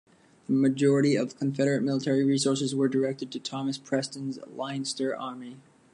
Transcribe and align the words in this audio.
The 0.47 0.53
majority 0.53 1.15
of 1.15 1.37
Confederate 1.37 1.81
military 1.83 2.23
resources 2.23 2.73
were 2.73 2.87
directed 2.87 3.29
to 3.33 3.39
Thomas 3.39 3.77
Preston's 3.77 4.39
Leinster 4.51 5.15
Army. 5.15 5.57